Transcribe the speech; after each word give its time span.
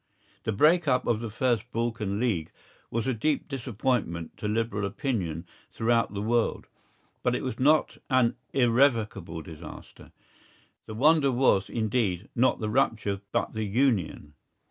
The 0.45 0.51
break 0.51 0.87
up 0.87 1.05
of 1.05 1.19
the 1.19 1.29
first 1.29 1.71
Balkan 1.71 2.19
League 2.19 2.51
was 2.89 3.05
a 3.05 3.13
deep 3.13 3.47
disappointment 3.47 4.35
to 4.37 4.47
liberal 4.47 4.83
opinion 4.83 5.45
throughout 5.71 6.15
the 6.15 6.23
world; 6.23 6.65
but 7.21 7.35
it 7.35 7.43
was 7.43 7.59
not 7.59 7.99
an 8.09 8.35
irrevocable 8.51 9.43
disaster. 9.43 10.11
The 10.87 10.95
wonder 10.95 11.31
was, 11.31 11.69
indeed, 11.69 12.29
not 12.35 12.59
the 12.59 12.67
rupture 12.71 13.21
but 13.31 13.53
the 13.53 13.65
union. 13.65 14.33